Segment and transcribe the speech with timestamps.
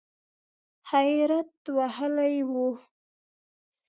[0.89, 2.53] حیرت وهلی و.